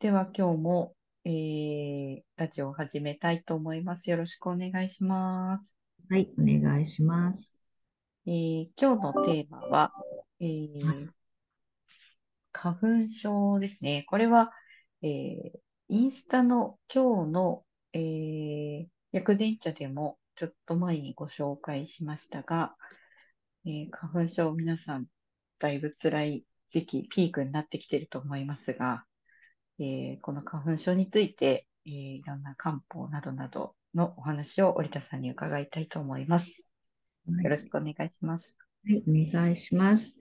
[0.00, 4.08] では今日も、えー、ラジオを始めたいと思います。
[4.08, 5.74] よろしくお願いします。
[6.08, 7.52] はい、お願いします。
[8.24, 9.92] えー今日のテーマは、
[10.38, 11.10] えー
[12.52, 14.04] 花粉症ですね。
[14.08, 14.52] これは、
[15.02, 15.58] えー
[15.88, 22.76] インスタの今日の、えー薬膳茶でもちょっと前にご紹介しましたが、
[23.66, 25.06] えー花粉症皆さん
[25.58, 29.07] だいぶ辛い時期、ピークになってきていると思いますが、
[29.78, 36.72] えーこの花粉症について、えーいろんな漢方などなどのお話を織田さんに伺いたいと思います。
[37.42, 38.56] よろしくお願いします。
[38.86, 40.12] はい、お願いします。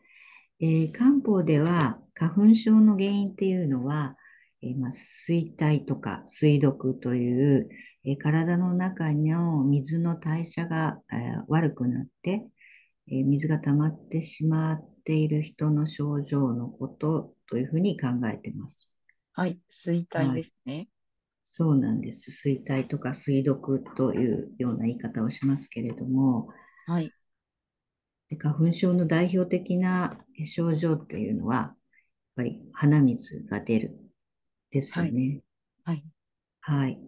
[0.60, 4.16] えー漢方では花粉症の原因っていうのは、
[4.62, 7.70] えーまあ、水体とか水毒という、
[8.06, 12.44] えー体の中の水の代謝が、えー悪くなって、
[13.08, 18.94] えー水が溜まってしまっている人の症状のことというふうに考えています。
[19.38, 20.90] はい、水体ですね。
[21.44, 22.32] そうなんです。
[22.32, 26.48] 水体とか水毒というような言い方をしますけれども、
[26.88, 27.14] はい、
[28.32, 30.18] で花粉症の代表的な
[30.52, 31.76] 症状っていうのは、やっ
[32.38, 34.00] ぱり鼻水が出る
[34.72, 35.42] ですよね。
[35.84, 36.04] はい、
[36.62, 37.00] はい。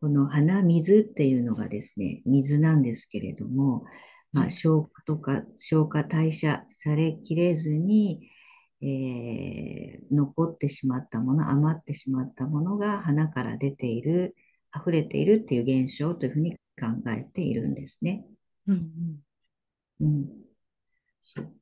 [0.00, 3.82] この鼻水っていうのがですね、水なんですけれども、
[4.32, 8.30] まあ、はい消化とか消化代謝されきれずに、
[8.82, 14.36] えー残ってしまったもの、余ってしまったものが鼻から出ている、
[14.74, 16.58] 溢れているっていう現象というふうに考
[17.10, 18.24] えているんですね。
[18.66, 19.22] うん
[20.00, 20.28] うん、うん。
[21.20, 21.54] そう。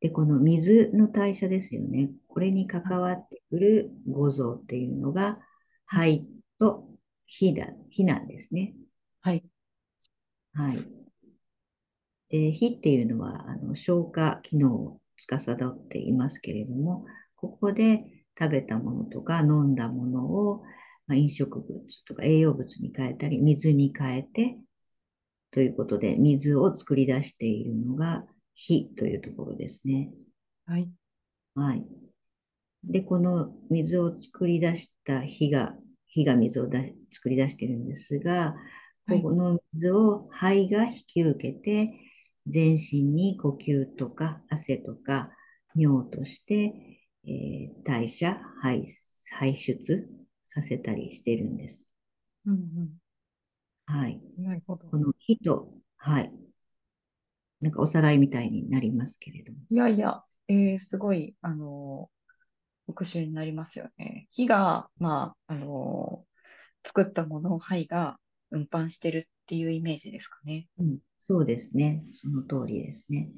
[0.00, 2.10] で、この水の代謝ですよね。
[2.28, 5.40] これに関わってくる五臓っていうのが、
[5.86, 6.26] 肺
[6.58, 6.88] と
[7.26, 8.74] 火だ、火なんですね。
[9.22, 9.44] はい、
[10.54, 11.02] はい。
[12.30, 17.04] で、火っていうのは、あの、消化機能を司っていますけれども、
[17.36, 18.04] ここで
[18.38, 20.62] 食べたものとか飲んだものを、
[21.06, 24.56] まあ、飲食物とか栄養物に変えたり、水に変えて、
[25.50, 28.24] ということで、水を作り出しているのが
[28.54, 30.10] 火というところですね。
[30.66, 30.88] はい、
[31.54, 31.84] はい。
[32.84, 35.74] で、この水を作り出した火が、
[36.08, 36.80] 火が水をだ
[37.12, 38.54] 作り出しているんですが、
[39.06, 41.92] はいこの水を肺が引き受けて、
[42.46, 45.30] 全身に呼吸とか汗とか
[45.74, 46.74] 尿として、
[47.24, 48.84] えー代謝、排、
[49.38, 50.08] 排出
[50.44, 51.88] させたりしているんです。
[52.46, 52.98] うん
[53.86, 54.20] はい。
[54.38, 54.88] うん、なるほど。
[54.88, 56.32] この火と、はい。
[57.60, 59.58] なんかおさらいみたいになりますけれども。
[59.70, 62.22] いやいや、えーすごい、あのー
[62.86, 64.26] 復習になりますよね。
[64.32, 68.18] 火が、まあ、あのー作ったものを肺が
[68.50, 70.68] 運搬してるっていうイメージですかね。
[70.78, 72.04] うん、そうですね。
[72.12, 73.30] その通りですね。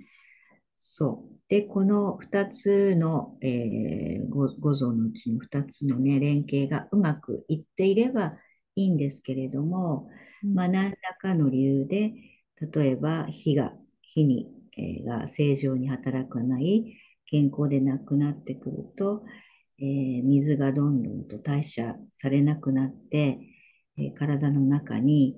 [0.76, 1.34] そう。
[1.48, 8.34] で、この2つの、えー、五五臓のうちの2つのね、連携がうまくいっていれば
[8.76, 10.10] いいんですけれども、
[10.42, 12.12] うんまあ、何らかの理由で、
[12.72, 13.72] 例えば、火が、
[14.02, 19.24] 火に、えーが正常に働かない、健康でなくなってくると、
[19.78, 23.38] えー水がどんどんと代謝されなくなって、
[23.98, 25.36] えー体の中に、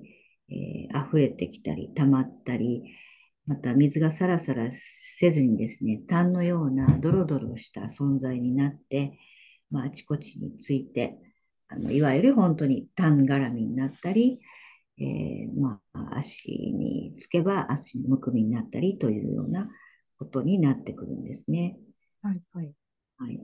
[0.49, 2.83] えー溢れてきたり、溜まったり、
[3.45, 9.17] また水がサラサラせずにですね、痰のようなドロドロした存在になって、
[9.71, 11.17] まあ、あちこちについて、
[11.69, 14.39] あのいわゆる本当に痰絡みになったり、
[14.99, 19.69] えーまあ、足につけば足のむくみになったりというような
[20.17, 21.77] ことになってくるんですね。
[22.21, 22.73] はい、はい。
[23.17, 23.39] はい。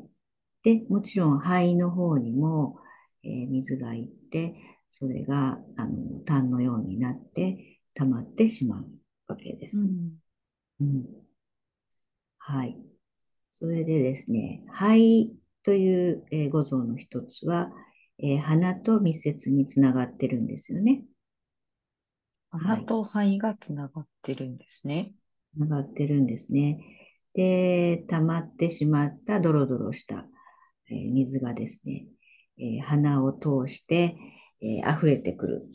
[0.63, 2.79] で、もちろん肺の方にも、
[3.23, 4.55] えー水がいって、
[4.95, 8.87] それがあの痰のようになって溜まってしまう
[9.27, 9.87] わけです。
[9.87, 10.17] うん、
[10.81, 11.05] うん
[12.37, 12.77] はい。
[13.49, 15.31] それでですね、肺
[15.63, 17.71] という、えー五臓の一つは、
[18.19, 21.03] えー鼻と密接につながってるんですよね。
[22.51, 25.13] 鼻と肺がつながってるんですね。
[25.55, 26.79] つながってるんですね。
[27.33, 30.27] で、溜まってしまったドロドロした、
[30.91, 32.05] えー水がですね、
[32.59, 34.15] えー鼻を通して、
[34.63, 35.67] えー溢れてくる。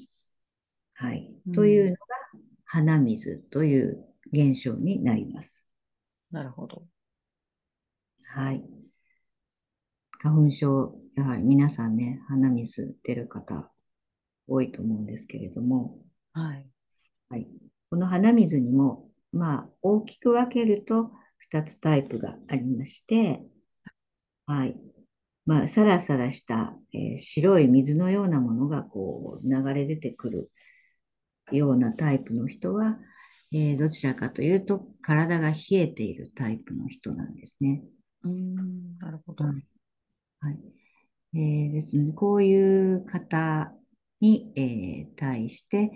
[0.95, 1.33] はい。
[1.47, 1.99] うんというのが
[2.65, 5.67] 鼻水という現象になります。
[6.31, 6.85] なるほど。
[8.27, 8.63] はい。
[10.21, 13.71] 花粉症、やはり皆さんね、鼻水出る方
[14.47, 15.99] 多いと思うんですけれども、
[16.33, 16.67] はい。
[17.29, 17.49] はい。
[17.91, 23.43] この鼻水にも、まあ、大きく分けると2つタイプがありまして、
[24.47, 24.77] はい。
[25.49, 30.53] まあ、サラサラした、えー白い水のようなものがこう流れ出てくる
[31.53, 32.99] ようなタイプの人は、
[33.53, 37.83] えーどちらかというと体が冷えているタイプの人なんですね。
[38.23, 39.45] うーん、なるほど。
[39.45, 39.65] はい。
[40.41, 40.59] はい。
[41.35, 43.73] えーですね、こういう方
[44.21, 45.91] に、えー対して、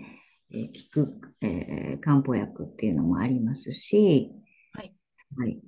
[0.51, 4.31] えー効く、えー漢方薬っていうのもありますし、
[4.73, 4.95] はい。
[5.37, 5.59] はい。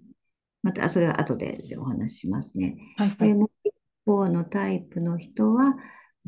[0.63, 2.77] また、それは後でお話ししますね。
[2.95, 3.35] はい、はで、い。
[3.35, 3.54] もう一
[4.05, 5.79] 方のタイプの人は、こ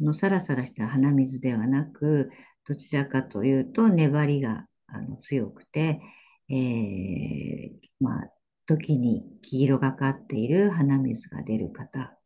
[0.05, 2.31] のサラサラした鼻水ではなく、
[2.65, 6.01] どちらかというと粘りがあの強くて、
[6.49, 8.29] えーまあ、
[8.65, 12.17] 時に黄色がかっている鼻水が出る方。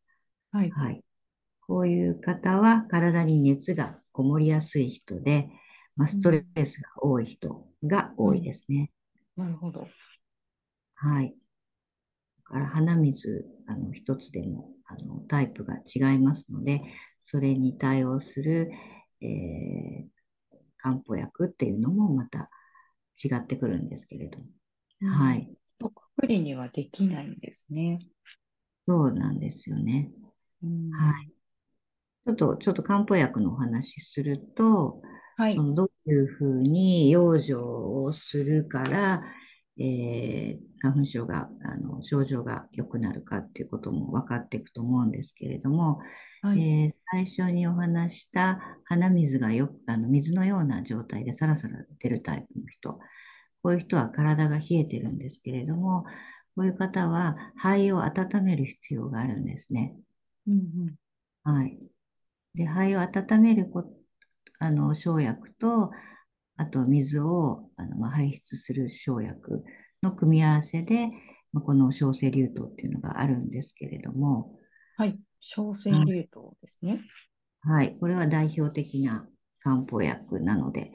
[0.52, 0.76] はい。
[0.76, 1.04] はい。
[1.68, 5.50] こういう方は体に熱がこもりやすい人で、
[5.96, 6.66] まあ、ストレうん。
[6.66, 8.44] スが多い人が多いうん。
[8.44, 8.92] ですね。
[9.38, 9.88] なるほど。
[10.96, 11.36] はい。
[12.52, 16.82] だから鼻水、あの、一つでも、あの、タイプが違いますので、
[17.18, 18.70] それに対応する、
[19.22, 20.12] えー
[20.78, 22.50] 漢方薬っていうのもまた
[23.24, 24.46] 違ってくるんですけれども。
[25.02, 25.10] うん。
[25.10, 25.50] はい。
[25.80, 28.00] くくりにはできないんですね。
[28.88, 30.12] そうなんですよね。
[30.64, 30.92] うん。
[30.92, 31.32] はい。
[32.26, 35.02] ちょっと、ちょっと漢方薬のお話しすると、
[35.38, 35.58] はい。
[35.58, 39.24] どういうふうに養生をするから、
[39.80, 46.00] えー花粉症が、あの、症状が良くなるかっていうことも分かっていくと思うんですけれども、
[46.42, 46.60] はい。
[46.62, 52.94] えー最初にお話した鼻水がよく、あの、水のような状態でサラサラ出るタイプの人、
[53.64, 56.04] こういう人は体が冷えてるんですけれども、
[56.56, 59.96] こういう方は肺を温める必要があるんですね。
[60.48, 60.98] うん。
[61.44, 61.80] はい。
[62.56, 63.86] で、肺を温めるこ、
[64.60, 65.92] あの、生薬と、
[66.62, 69.64] あと水をあの、まあ、排出する生薬
[70.04, 71.10] の組み合わせで、
[71.54, 74.60] まあ、この小生竜湯っていうのがあるんですけれども、
[74.96, 75.20] はい。
[75.42, 76.28] 小生はい流湯
[76.62, 77.02] ですね。
[77.62, 77.98] はい。
[78.00, 79.28] これは代表的な
[79.60, 80.92] 漢方薬なので、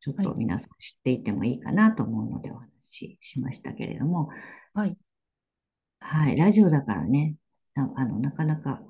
[0.00, 0.26] ちょっはい。
[0.26, 4.30] と皆さん知っていてもいいかなと思うのでお話ししましたけれども、
[4.74, 4.96] はい。
[6.00, 6.36] はい。
[6.36, 7.36] ラジオだからね、
[7.74, 8.80] な、あの、なかなか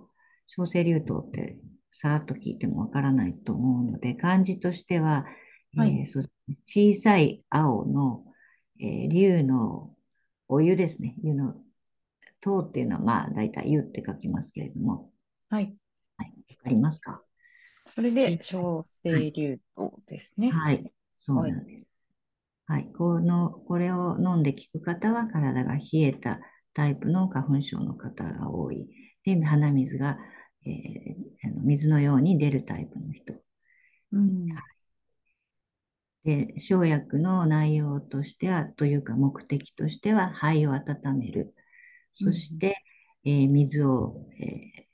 [0.47, 1.59] 小生竜頭って
[1.91, 5.25] さらっと聞いてもわからないと思うので、漢字としては、
[5.77, 6.01] はい。
[6.01, 6.31] えーそう
[6.67, 8.25] 小さい青の、
[8.81, 9.95] えー竜の
[10.49, 11.15] お湯ですね。
[11.23, 11.55] 湯の、
[12.41, 15.11] 塔っていうのはまあ大体湯って書きますけれども、
[15.49, 15.75] はい。
[16.17, 16.33] はい。
[16.57, 17.23] わかりますか？
[17.87, 19.33] それで、小生はい。
[19.33, 19.61] 流湯
[20.07, 20.51] ですね。
[20.53, 20.93] はい。
[21.19, 21.53] そうはい。
[21.53, 21.87] なんです。
[22.67, 22.93] はい。
[22.97, 26.41] この、これを飲んで効く方は体が冷えた
[26.75, 28.89] タイプの花粉症の方が多い。
[29.25, 30.19] で、鼻水が、
[30.67, 33.35] えーあの水のように出るタイプの人。
[34.13, 34.49] うん。
[36.25, 41.55] で、生薬の内容としては、というか目的としては、肺を温める。
[42.21, 42.29] うん。
[42.29, 42.77] そして、
[43.25, 44.91] えー水を、えー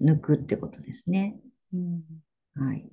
[0.00, 1.40] 抜くってことですね。
[1.72, 2.22] うん。
[2.54, 2.88] はい。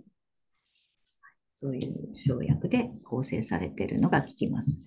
[1.56, 4.78] そういう生薬で構成されているのが効きます。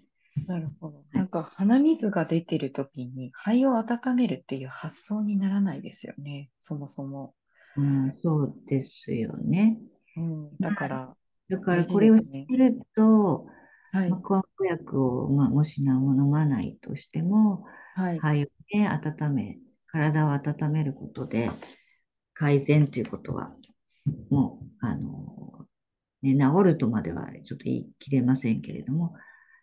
[0.47, 1.05] なるほど。
[1.13, 1.21] はい。
[1.21, 6.51] なんか鼻水が出てるときに肺を温めるっていう発想にならないですよね。
[6.61, 7.35] そもそも。
[7.77, 9.79] あー、そうですよね。
[10.17, 10.57] うん。
[10.61, 11.17] だから
[11.49, 12.29] だか大らこれを知っ。
[12.47, 13.47] てると、
[13.93, 14.11] まあ、はい。
[14.23, 16.01] 漢方薬を、まあ、もし飲
[16.31, 17.65] まないとしても、
[17.95, 18.19] はい。
[18.19, 21.51] 肺をね、温め、体を温めることで
[22.33, 23.55] 改善ということは、
[24.31, 25.67] もう、あの、
[26.23, 29.15] ね、治るとまではちょっと言い切れませんけれども、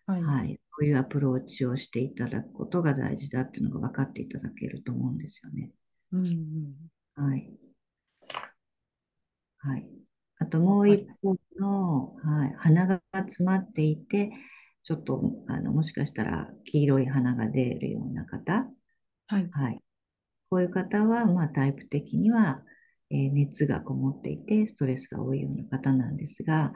[0.06, 0.22] はい。
[0.22, 5.70] はい、そういうアプローチをしていただくことが大事だっていうのが分かっていただけると思うんですよね。
[6.12, 6.74] うん、うん。
[7.14, 7.50] はい。
[9.58, 10.01] はい。
[10.42, 10.88] あとわもう。
[10.88, 14.32] 一方の、はい、鼻が詰まっていて、
[14.82, 18.66] ちょっと、あの、もしかしたら黄色い鼻が出るような方、
[19.28, 19.48] はい。
[19.50, 19.80] はい。
[20.50, 22.62] こういう方は、まあ、タイプ的には、
[23.10, 26.72] えー熱がこもっていて、ストレスが多いような方なんですが、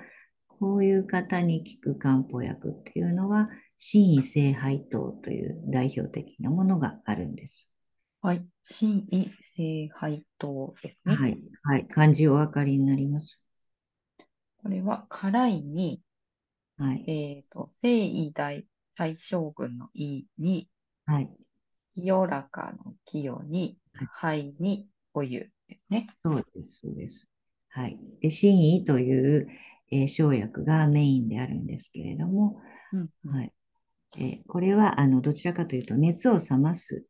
[0.47, 7.71] こういう方に効く漢方薬っていうのは、心位性配糖という代表的なものがあるんです。
[8.23, 8.45] はい。
[8.65, 11.15] 心位性配糖ですね。
[11.17, 11.39] はい。
[11.63, 11.87] はい。
[11.89, 13.41] 漢字お分かりになります。
[14.67, 16.03] これは辛いに、
[16.79, 17.07] はい。
[17.07, 20.69] えっと、征夷大大将軍の夷に、
[21.07, 21.37] はい。
[21.97, 26.07] 清らかの清に、はい灰にお湯ですね。
[26.25, 27.29] そうです、そうです。
[27.71, 27.99] はい。
[28.21, 29.49] で、真意という、
[29.93, 32.61] えー生薬がメインであるんですけれども、
[32.93, 33.37] うん、うん。
[33.37, 33.53] はい。
[34.19, 37.07] えーこれは、あの、どちらかというと、熱を冷ます、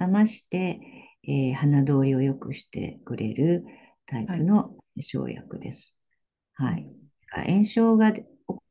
[0.00, 0.80] 冷まして、
[1.24, 3.64] えー鼻通りを良くしてくれる
[4.06, 4.38] タイはい。
[4.38, 5.96] プの生薬です。
[6.58, 6.86] うん、はい。
[7.46, 8.24] 炎症が起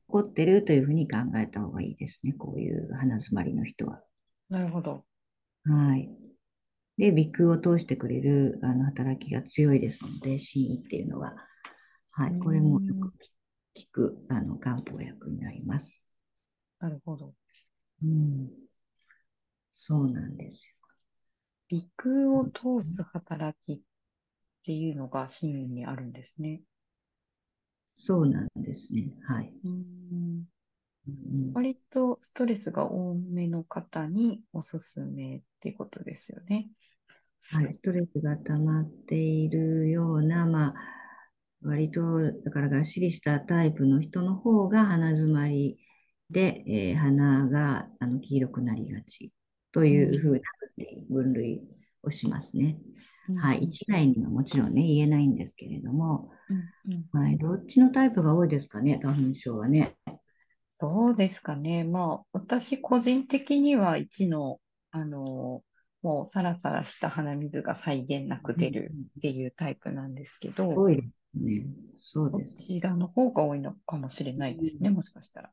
[0.08, 2.34] こってるというふうに考えた方がいいですね。
[2.34, 4.02] こういう鼻詰まりの人は。
[4.50, 5.06] なるほど。
[5.66, 6.10] はい。
[6.98, 11.36] で、鼻腔を通してくれるあの働きが強いですので、真意っていうのは。
[12.12, 12.40] はい。
[12.40, 16.06] これもよん、く効くあの漢方薬になります。
[16.80, 17.34] なるほど。
[18.04, 18.50] うん。
[19.70, 20.74] そうなんです
[21.70, 23.80] 鼻腔を通す働きっっ
[24.68, 26.60] ていうのが真意にあるんですね。
[27.98, 29.12] そうなんですね。
[29.28, 29.52] はい。
[29.66, 30.48] うんうん
[31.54, 36.70] 割とストレスが多めの方におすすめっていうことですよね。
[37.50, 40.74] はい、ストレスが溜まっているような、まあ、
[41.64, 45.80] 割と、だからがっしりしたタイプの人の方が鼻づまり
[46.30, 49.32] で、えー鼻があの黄色くなりがち
[49.72, 50.42] というふうな
[51.10, 51.64] 分類
[52.04, 52.78] をしますね。
[53.36, 59.96] はい、一概にはもちろんね、言えないんですけれども、うんうんはい、どっちのタイプが多いですかね、花粉症はね。
[60.80, 61.84] どうですかね。
[61.84, 64.60] まあ、私個人的には1の、
[64.92, 65.64] あの、
[66.04, 71.66] もうサラサラした鼻水が際限なく出るっていうタイプなんですけど、多いですね。
[71.96, 72.56] そうこです。
[72.56, 75.52] ちらの方が多いのかもしれないですね、もしかしたら。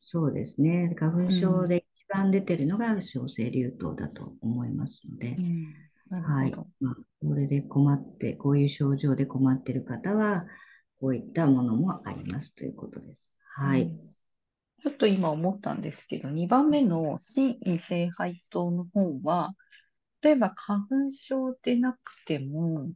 [0.00, 0.94] そうですね。
[0.98, 5.74] 花粉症で一番出てるのが小生竜頭だと思いますのでう、ん、
[6.22, 6.54] はい。
[6.80, 10.46] まあ、これで困って、こういう症状で困っている方は、
[11.00, 13.30] こういったものもありますということです。
[13.54, 13.82] はい。
[13.82, 14.14] うん
[14.84, 19.54] ちょっと今思ったんですけど、2番目の心因性肺糖の方は、
[20.20, 22.90] 例えば花粉症でなくても、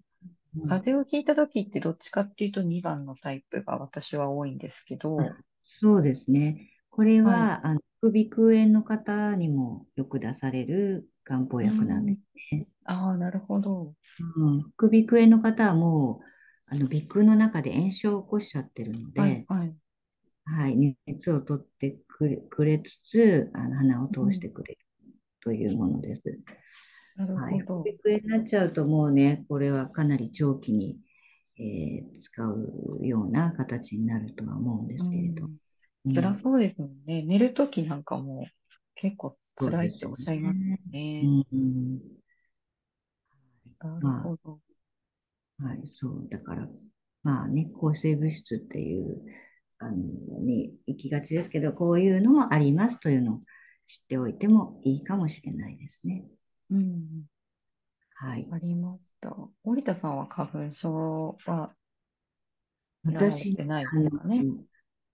[0.69, 5.17] 風邪をひいた時ってどっちかっていうと2番のタイプが私は多いんですけど、
[5.63, 6.71] そうですね。
[6.91, 12.67] これは、はあの副鼻腔炎の方にもよく出される漢方薬なんですね。
[12.85, 13.93] ああ、なるほど。
[14.37, 16.25] うん、副鼻腔炎の方はもう、
[16.75, 19.75] あの鼻腔の中で炎症を起こしちゃってるので、はい、はい。
[20.45, 24.79] はい、熱を取ってくれ、くれつつ、あの鼻を通してくれる
[25.43, 26.23] というものです。
[27.17, 27.83] なるはい、ほど。
[27.83, 30.99] 副鼻腔炎になっちゃうともうね、これはかなり長期に、
[31.59, 35.45] えー使うような形になるとは思うんですけれど。
[35.45, 35.59] うんうん
[36.15, 37.23] 辛そうですもんね。
[37.23, 38.47] 寝る時なんかも
[39.01, 41.23] 結構辛いっておっしゃいますよね。
[41.25, 41.99] うん
[43.81, 44.61] なるほど。
[45.61, 46.69] はい、そう、だから、
[47.23, 49.23] まあね、抗生物質っていう、
[49.79, 49.97] あの、
[50.41, 53.39] に行きがちですけど、こういうのもありますというのを
[53.87, 56.25] 知っておいてもいいかもしれないですね。
[56.71, 57.23] うん、
[58.15, 58.49] はい。
[58.51, 59.33] ありました。
[59.63, 61.73] 森田さんは花粉症は
[63.05, 64.45] 私、ね。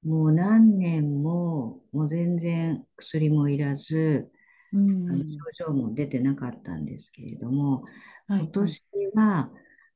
[0.04, 4.30] もう何年も、もう全然薬もいらず、
[4.72, 7.84] うんあの症状も出てなかったんですけれども、
[8.26, 8.84] はい今年
[9.14, 9.50] は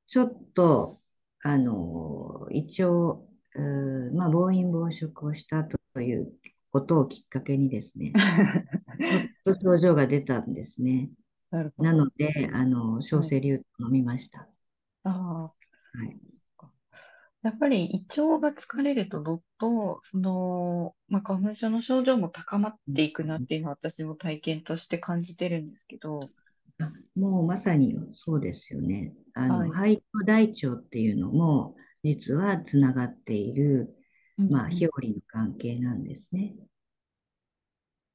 [0.07, 0.99] ちょっと、
[1.43, 3.29] あの、一応、
[4.15, 6.33] まあ、暴飲暴食をしたという
[6.71, 8.12] ことをきっかけにですね、
[9.45, 11.11] ちょっと症状が出たんですね。
[11.79, 14.49] なので、あの、小生流飲みました。
[15.05, 15.53] ああ、は
[16.07, 16.38] い。
[17.49, 26.21] やっぱり胃腸が疲れるとどっと、その、まあ、花粉症の症状も高まっていくなっていうのは私も体験として感じてるんですけど、
[26.78, 29.14] あもうまさにそうですよね。
[29.33, 31.75] あの、はい肺と大腸っていうのも、
[32.05, 33.97] 実はつながっている、
[34.37, 36.55] まあ、表裏の関係なんですね。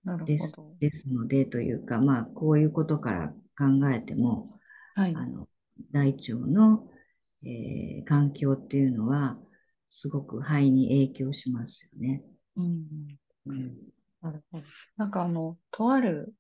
[0.04, 0.76] なるですほど。
[0.80, 4.60] ですので、というか、まあ、こういうことから考えても、
[4.94, 5.16] はい。
[5.16, 5.48] あの、
[5.92, 6.88] 大腸の、
[7.46, 9.38] えー環境っていうのは、
[9.90, 12.24] すごく肺に影響しますよね。
[12.56, 13.78] うんうんうん。
[14.22, 14.66] なるほど。
[14.98, 16.34] なんかあの、とある、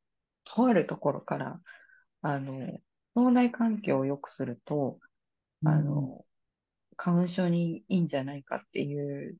[0.45, 1.61] とあるところから、
[2.21, 2.79] あの、
[3.15, 4.99] 脳内環境を良くすると、
[5.63, 6.25] あの、
[6.97, 9.37] 花粉症にいいんじゃないかっていう、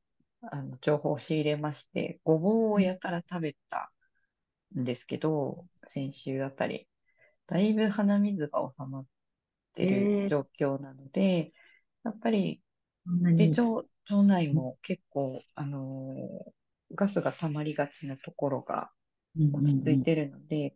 [0.51, 3.91] あの、情報を仕入れまして、ごぼうをやたら食べた
[4.79, 6.87] んですけど、先週あたり、
[7.47, 9.07] だいぶ鼻水が収まっ
[9.75, 10.23] てえー。
[10.23, 11.53] る状況なので、
[12.03, 12.61] やっぱり、
[13.05, 13.63] で腸、
[14.09, 16.51] 腸内も結構、あのー
[16.95, 18.91] ガスが溜まりがちなところが
[19.35, 20.75] うん落ち着いうんてるので、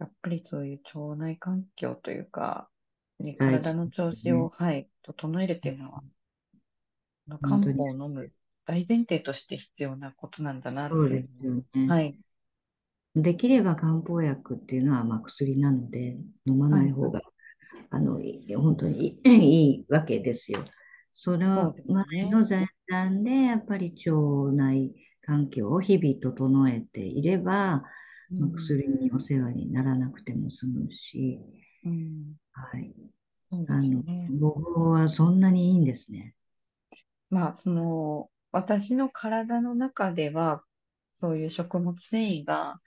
[0.00, 2.68] やっぱりそういう腸内環境というか、
[3.20, 6.02] ね体の調子を、はい、整えるっていうのは、
[7.28, 8.32] あの漢方を飲む
[8.66, 11.88] 大前提として必要なことなんだなってそういうですよのね。
[11.88, 12.18] はい、
[13.14, 17.20] できれば漢方薬っていうのはまあ薬なので飲まない方が、
[17.90, 20.64] あのい本当にいいわけですよ。
[21.12, 21.74] その。
[21.86, 27.82] 前の前段でやっぱり腸内環境を日々整えていれば、まあ
[28.32, 31.38] うん薬にお世話にならなくても済むし、
[31.84, 32.94] うん、はい、
[33.50, 34.28] あのすよね。
[34.40, 36.34] ごぼうはそんなにいいんですね。
[37.30, 40.64] まあ、その、私の体の中では、
[41.12, 42.80] そういう食物繊維が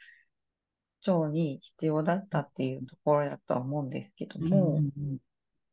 [1.05, 5.17] 腸に必要だったっていうところだとは思うんですけども、うん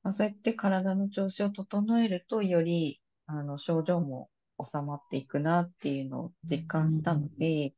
[0.02, 4.28] まあ、そうやって体の調子を整えると、より、あの、症状も
[4.62, 7.74] 収まっていくなっていうのを実感したので、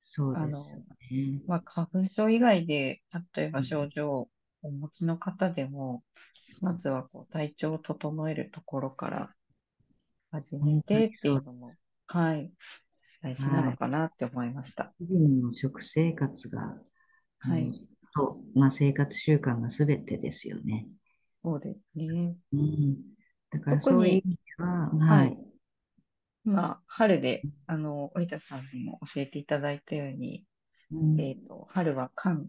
[0.00, 1.42] そうですよね。
[1.46, 3.02] まあ、花粉症以外で、
[3.36, 4.28] 例えば症状を
[4.62, 6.02] お持ちの方でも、
[6.60, 9.30] まずはこう体調を整えるところから
[10.30, 11.74] 始めてっていうのも、
[12.06, 12.50] はい、
[13.22, 14.92] 大事なのかなって思いました。
[15.00, 16.76] 日々の食生活が、
[17.38, 17.72] はい
[18.16, 20.88] と、まあ、生活習慣が全てですよね。
[21.44, 22.34] そうですね。
[22.52, 22.96] うん、
[23.50, 25.36] だからそういう意味では、ははいい、
[26.46, 30.44] 今、春で、あの、織田さんにも教えていただいたように、
[30.90, 32.46] うんえっと、春は肝、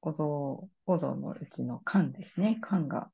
[0.00, 2.58] 五臓、五臓のうちの肝ですね。
[2.66, 3.10] 肝が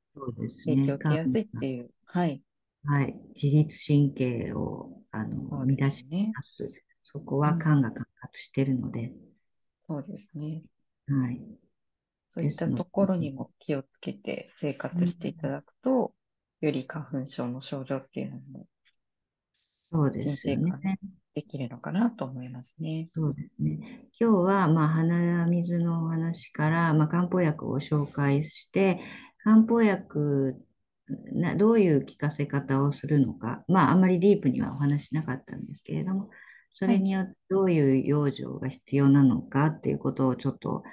[0.65, 0.91] 影響ね。
[0.93, 2.41] を受けやすいっていう、はい、
[2.85, 6.31] はい、自律神経をあのそうで乱しすね。
[6.33, 6.71] ます。
[7.01, 9.11] そこは肝が管轄しているので、
[9.87, 10.63] そうですね。
[11.07, 11.41] はい、
[12.29, 16.13] そういったところにも気をつけて生活していただくと、
[16.61, 18.67] より花粉症の症状っていうのも
[19.91, 20.99] そうですよね。
[21.33, 23.09] できるのかなと思いますね。
[23.15, 24.07] そうですね。
[24.19, 28.99] 今日は、まあ、鼻水のお話から、まあ、漢方薬を紹介して、
[29.43, 30.55] 漢方薬
[31.33, 36.29] な、どういう効かせ方をするのか、まあ、あんまりディープにはお話しなかったんですけれども、
[36.69, 40.83] それによってどういう養生が必要なのかっていうことをちょっと、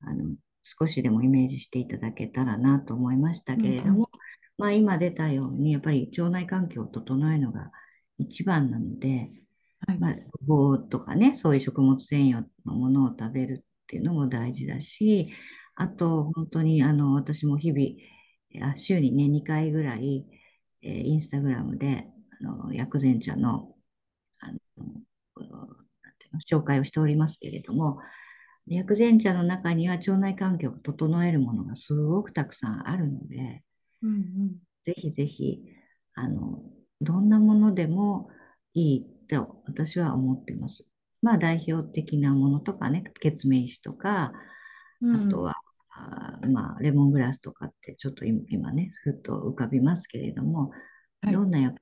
[0.00, 4.08] あの、少しでもイメージしていただけたらなと思いましたけれども、うんうん。
[4.58, 7.70] まあ、今出たように、やっぱり腸内環境を整えるのが
[8.18, 9.30] 一番なので、
[9.86, 9.98] はい。
[9.98, 10.16] まあ、
[10.46, 15.32] ごぼうとかね、そういう食物繊維のものを食べるっていうのも大事だし、
[15.74, 17.86] あと、本当に、あの、私も日々、
[18.62, 20.26] あ週にね、2回ぐらい、
[20.82, 22.08] えーインスタグラムで、
[22.40, 23.74] あの、薬膳茶の、
[24.40, 24.58] あの、
[26.48, 28.00] 紹介をしておりますけれども、
[28.66, 33.62] 薬膳茶の中には腸内環境を整えるものがすごくたくさんあるので、
[34.02, 35.62] うんうんぜひぜひ、
[36.14, 36.62] あの、
[37.00, 38.28] どんなものでも
[38.74, 40.86] いいと私は思ってます。
[41.22, 44.32] まあ代表的なものとかね、血明石とか、
[45.00, 45.53] うんあとは、
[45.96, 50.70] あーまあレモングラスとかってちょっと今今ね、ふっと浮かびますけれども、
[51.22, 51.80] はいどんな薬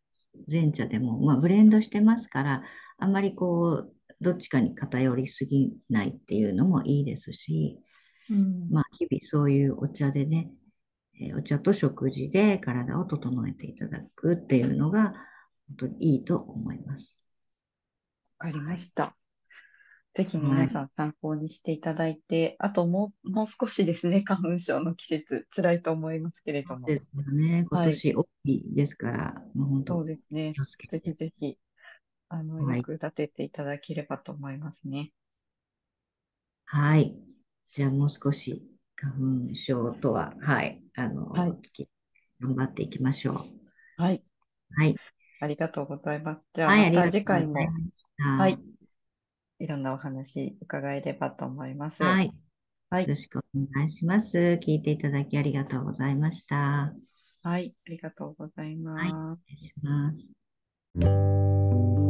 [0.49, 2.63] 膳茶でも、まあブレンドしてますから、
[2.99, 7.79] あんまりこう、どっちかに偏りすぎないっていうのもいいですし、
[8.31, 10.51] うんまあ、日々そういうお茶でね、
[11.21, 15.13] えーお茶と食事で体を整えていただくっていうのが、
[15.69, 17.21] 本当にいいと思います。
[18.39, 19.22] わかりました。
[20.15, 26.87] ぜひ皆さん参考にしていただいて、あともう、もう少しですね、 花粉症の季節、辛いと思いますけれども。
[26.87, 27.65] ですよね。
[27.71, 31.13] 今はい年大きいですから、もう本そう当ですねぜひて。
[31.15, 31.59] ぜひ、
[32.29, 35.13] あの、はい役立てていただければと思いますね。
[36.67, 37.15] はい。
[37.71, 38.63] じゃあもう少し
[38.97, 41.89] 花粉症とは、はい、あの、はい月
[42.41, 44.03] 頑張っていきましょう。
[44.03, 44.23] はい。
[44.77, 44.97] はい。
[45.41, 46.43] ありがとうございます。
[46.55, 47.55] じゃあ、また次回も。
[48.19, 48.72] はい
[49.63, 52.03] いろんなお話伺えればと思います。
[52.03, 52.33] はい。
[52.91, 54.59] はいよろしくお願いします。
[54.61, 56.93] 聞いていただきありがとうございました。
[57.45, 57.73] はい。
[57.87, 59.43] ありがとうございはい、ます。
[59.49, 62.02] 失礼します。